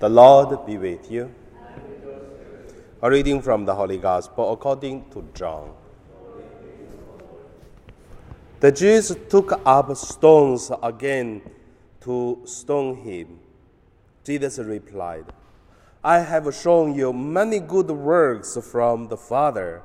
[0.00, 1.34] The Lord be with you.
[3.02, 5.74] A reading from the Holy Gospel according to John.
[8.60, 11.42] The Jews took up stones again
[12.02, 13.40] to stone him.
[14.22, 15.24] Jesus replied,
[16.04, 19.82] I have shown you many good works from the Father.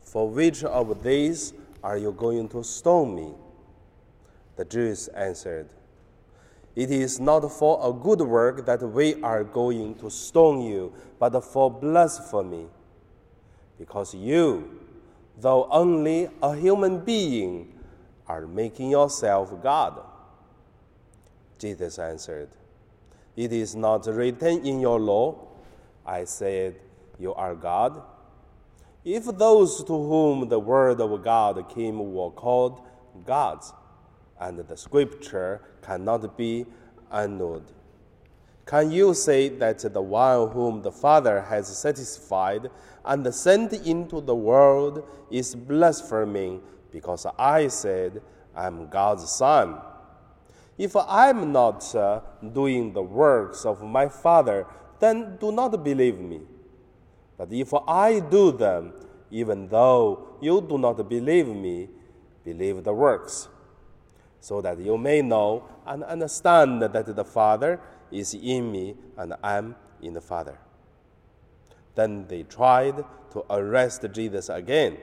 [0.00, 3.32] For which of these are you going to stone me?
[4.54, 5.68] The Jews answered,
[6.76, 11.38] It is not for a good work that we are going to stone you, but
[11.44, 12.66] for blasphemy.
[13.78, 14.80] Because you,
[15.40, 17.72] though only a human being,
[18.26, 20.00] are making yourself God.
[21.58, 22.48] Jesus answered,
[23.36, 25.36] It is not written in your law,
[26.04, 26.76] I said,
[27.18, 28.02] You are God.
[29.04, 32.80] If those to whom the word of God came were called
[33.24, 33.72] gods,
[34.40, 36.66] and the scripture cannot be
[37.12, 37.72] annulled,
[38.66, 42.70] can you say that the one whom the Father has satisfied
[43.04, 48.22] and sent into the world is blaspheming because I said
[48.56, 49.76] I'm God's Son?
[50.78, 52.20] If I'm not uh,
[52.52, 54.66] doing the works of my Father,
[54.98, 56.40] then do not believe me.
[57.36, 58.94] But if I do them,
[59.30, 61.90] even though you do not believe me,
[62.44, 63.48] believe the works,
[64.44, 67.80] so that you may know and understand that the Father
[68.12, 70.58] is in me and I am in the Father.
[71.94, 74.98] Then they tried to arrest Jesus again,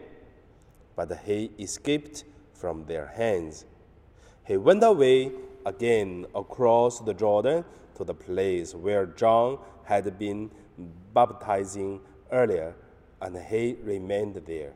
[0.95, 3.65] but he escaped from their hands.
[4.45, 5.31] He went away
[5.65, 10.51] again across the Jordan to the place where John had been
[11.15, 11.99] baptizing
[12.31, 12.75] earlier,
[13.19, 14.73] and he remained there.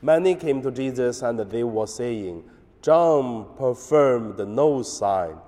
[0.00, 2.44] Many came to Jesus and they were saying,
[2.84, 5.38] John performed the no sign,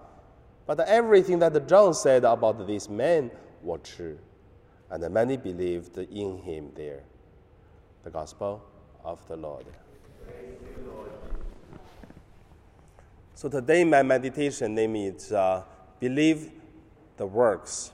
[0.66, 3.30] but everything that John said about this man
[3.62, 4.18] was true,
[4.90, 7.02] and many believed in him there.
[8.04, 8.62] The Gospel
[9.04, 9.66] of the Lord.
[13.34, 15.62] So today my meditation name is uh,
[16.00, 16.52] Believe
[17.18, 17.92] the Works.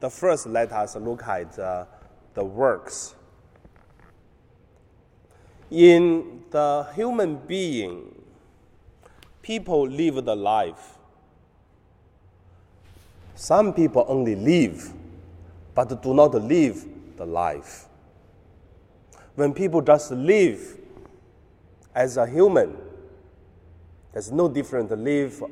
[0.00, 1.84] The first, let us look at uh,
[2.32, 3.14] the works.
[5.70, 8.14] In the human being,
[9.42, 10.98] people live the life.
[13.34, 14.92] Some people only live,
[15.74, 17.86] but do not live the life.
[19.34, 20.78] When people just live
[21.92, 22.76] as a human,
[24.12, 25.42] there's no different to live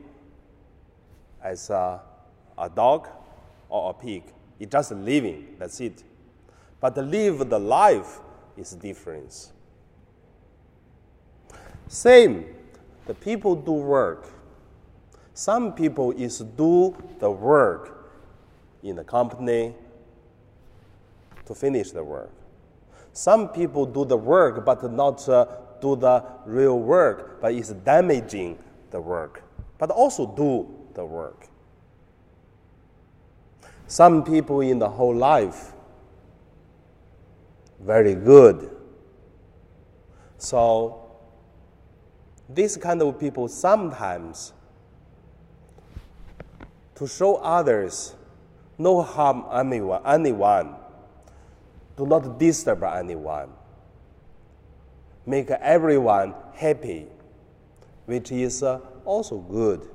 [1.43, 2.01] as a,
[2.57, 3.09] a dog
[3.69, 4.23] or a pig.
[4.61, 6.05] It's just living, that's it.
[6.81, 8.21] But to live the life
[8.57, 9.51] is different.
[11.93, 12.47] Same,
[13.05, 14.31] the people do work.
[15.35, 18.11] Some people is do the work
[18.83, 19.75] in the company
[21.45, 22.31] to finish the work.
[23.13, 25.45] Some people do the work but not uh,
[25.83, 28.59] do the real work, but is damaging
[28.91, 29.43] the work,
[29.77, 31.47] but also do the work.
[33.87, 35.73] Some people in the whole life,
[37.81, 38.71] very good.
[40.39, 41.02] So,
[42.55, 44.53] this kind of people sometimes,
[46.95, 48.15] to show others,
[48.79, 50.75] no harm anyone, anyone,
[51.97, 53.49] do not disturb anyone,
[55.27, 57.07] make everyone happy,
[58.07, 59.89] which is uh, also good.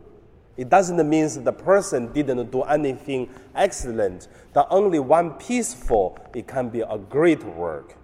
[0.56, 4.28] It doesn't mean the person didn't do anything excellent.
[4.54, 7.96] The only one peaceful, it can be a great work.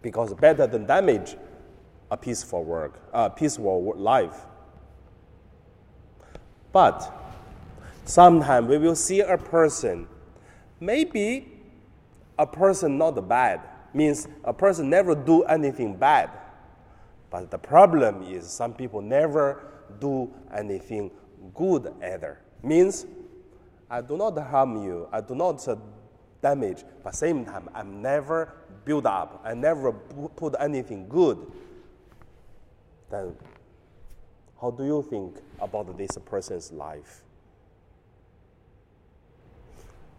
[0.00, 1.36] Because better than damage,
[2.12, 4.36] a peaceful work, a peaceful life.
[6.70, 7.10] But
[8.04, 10.06] sometimes we will see a person,
[10.78, 11.48] maybe
[12.38, 13.62] a person not bad,
[13.94, 16.28] means a person never do anything bad.
[17.30, 19.62] But the problem is some people never
[19.98, 21.10] do anything
[21.54, 22.40] good either.
[22.62, 23.06] Means
[23.90, 25.66] I do not harm you, I do not
[26.42, 28.52] damage, but same time I'm never
[28.84, 31.38] build up, I never put anything good.
[33.12, 33.36] Then
[34.58, 37.22] how do you think about this person's life?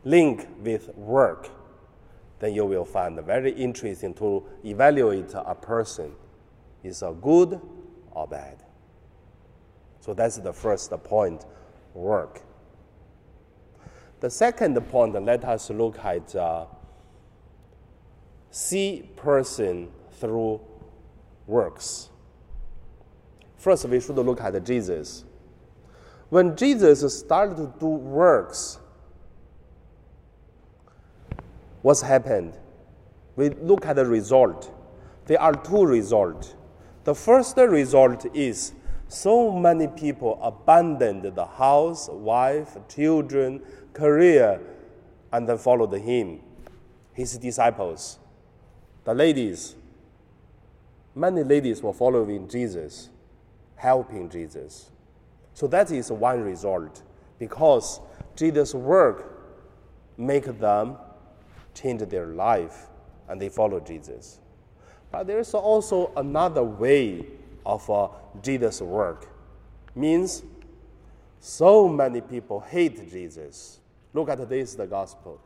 [0.04, 1.50] Link with work,
[2.40, 6.12] then you will find very interesting to evaluate a person
[6.84, 7.60] is a good
[8.12, 8.62] or bad.
[10.00, 11.46] So that's the first point
[11.96, 12.42] work.
[14.20, 16.66] The second point, let us look at uh,
[18.52, 20.62] see person through
[21.48, 22.10] works.
[23.64, 25.24] First, we should look at Jesus.
[26.28, 28.78] When Jesus started to do works,
[31.82, 32.58] what's happened?
[33.38, 34.70] We look at the result.
[35.28, 36.56] There are two results.
[37.06, 38.74] The first result is
[39.08, 43.62] so many people abandoned the house, wife, children,
[43.94, 44.60] career,
[45.32, 46.42] and then followed him,
[47.14, 48.20] his disciples.
[49.06, 49.78] The ladies,
[51.16, 53.10] many ladies were following Jesus,
[53.84, 54.90] helping Jesus.
[55.54, 57.04] So that is one result
[57.38, 58.00] because
[58.34, 59.30] Jesus' work
[60.18, 60.96] make them
[61.74, 62.88] change their life
[63.28, 64.40] and they follow Jesus.
[65.12, 67.26] But there is also another way
[67.66, 68.08] of uh,
[68.42, 69.28] Jesus' work.
[69.96, 70.44] Means
[71.42, 73.82] so many people hate Jesus.
[74.14, 75.42] Look at this, the gospel.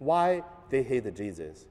[0.00, 1.66] Why they hate Jesus?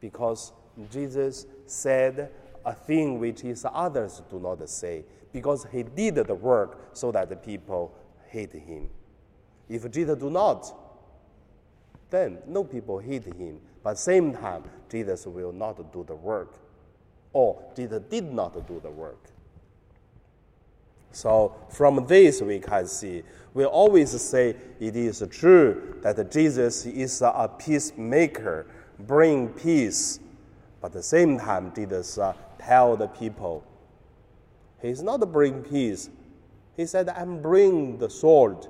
[0.00, 0.52] Because
[0.90, 2.32] Jesus said
[2.64, 5.04] a thing which is others do not say.
[5.32, 7.94] Because he did the work so that the people
[8.28, 8.88] hate him.
[9.68, 10.72] If Jesus do not,
[12.10, 13.60] then no people hate him.
[13.82, 16.54] But same time, Jesus will not do the work.
[17.32, 19.18] Or Jesus did not do the work.
[21.10, 23.22] So from this we can see,
[23.54, 28.66] we always say it is true that Jesus is a peacemaker,
[28.98, 30.18] bring peace.
[30.80, 32.32] But at the same time, Jesus uh,
[32.64, 33.64] tell the people,
[34.80, 36.10] he's not bring peace.
[36.76, 38.66] He said, I'm bring the sword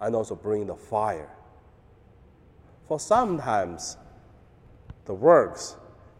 [0.00, 1.30] and also bring the fire.
[2.86, 3.96] For sometimes
[5.04, 5.76] the works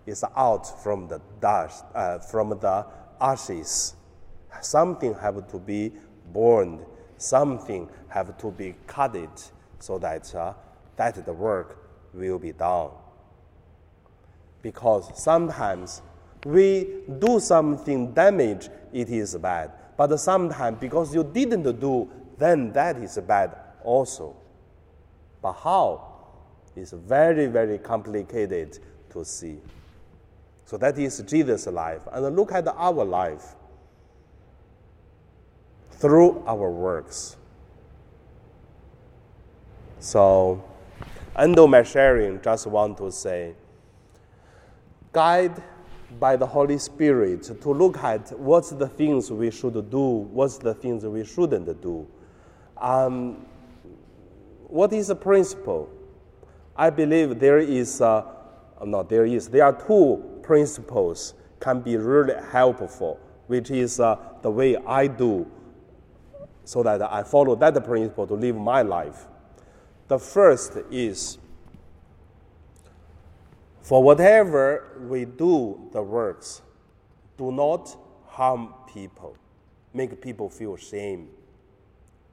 [0.06, 2.86] is out from the dust, uh, from the
[3.20, 3.94] ashes.
[4.60, 5.92] Something have to be
[6.32, 6.80] burned.
[7.16, 10.54] Something have to be cut it so that uh,
[10.96, 11.78] that the work
[12.12, 12.90] will be done.
[14.62, 16.02] Because sometimes
[16.44, 19.72] we do something damage, it is bad.
[19.96, 24.36] But sometimes because you didn't do, then that is bad also.
[25.42, 26.08] But how?
[26.78, 28.78] is very, very complicated
[29.10, 29.58] to see.
[30.64, 32.02] So that is Jesus' life.
[32.12, 33.54] And look at our life
[35.92, 37.36] through our works.
[39.98, 40.62] So,
[41.36, 43.54] end of my sharing, just want to say,
[45.12, 45.60] guide
[46.18, 50.74] by the Holy Spirit to look at what's the things we should do, what's the
[50.74, 52.06] things we shouldn't do.
[52.76, 53.46] Um,
[54.68, 55.90] what is the principle?
[56.76, 58.24] I believe there is, uh,
[58.84, 63.18] no, there is, there are two principles can be really helpful,
[63.48, 65.46] which is uh, the way I do
[66.64, 69.26] so that I follow that principle to live my life.
[70.06, 71.38] The first is
[73.82, 76.62] for whatever we do the works,
[77.36, 77.96] do not
[78.26, 79.36] harm people,
[79.94, 81.28] make people feel shame.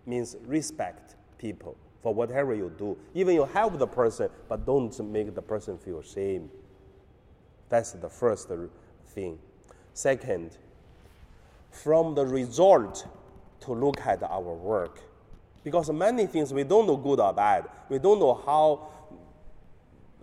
[0.05, 2.95] Means respect people for whatever you do.
[3.15, 6.51] Even you help the person, but don't make the person feel shame.
[7.69, 8.51] That's the first
[9.07, 9.39] thing.
[9.93, 10.57] Second,
[11.71, 13.07] from the result
[13.61, 14.99] to look at our work.
[15.63, 18.89] Because many things we don't know good or bad, we don't know how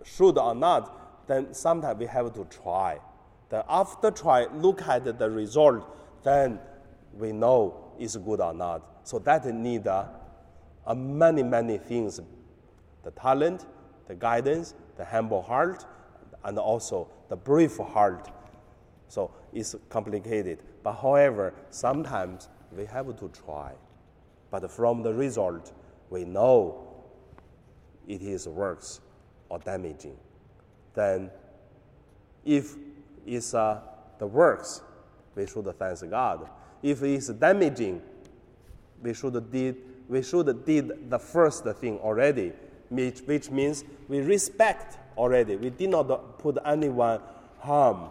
[0.05, 2.99] should or not, then sometimes we have to try.
[3.49, 5.85] Then after try, look at the result,
[6.23, 6.59] then
[7.13, 8.81] we know it's good or not.
[9.03, 10.05] So that need uh,
[10.85, 12.19] a are many, many things
[13.03, 13.65] the talent,
[14.07, 15.85] the guidance, the humble heart,
[16.45, 18.29] and also the brave heart.
[19.07, 20.59] So it's complicated.
[20.83, 23.73] But however, sometimes we have to try.
[24.49, 25.73] But from the result,
[26.09, 27.03] we know
[28.07, 29.01] it is works
[29.49, 30.17] or damaging.
[30.93, 31.31] Then,
[32.45, 32.75] if
[33.25, 33.79] it's uh,
[34.19, 34.81] the works,
[35.35, 36.49] we should thank God.
[36.81, 38.01] If it's damaging,
[39.01, 42.51] we should did we should did the first thing already,
[42.89, 45.55] which, which means we respect already.
[45.55, 47.21] We did not put anyone
[47.59, 48.09] harm,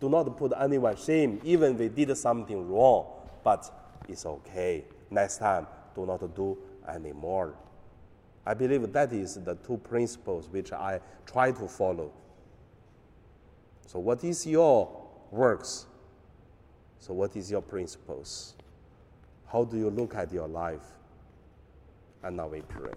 [0.00, 3.06] do not put anyone shame, even we did something wrong,
[3.44, 3.70] but
[4.08, 4.84] it's okay.
[5.10, 7.54] Next time, do not do anymore.
[8.44, 12.12] I believe that is the two principles which I try to follow.
[13.86, 14.90] So, what is your
[15.30, 15.86] works?
[16.98, 18.54] So, what is your principles?
[19.46, 20.84] How do you look at your life?
[22.22, 22.92] And now we pray.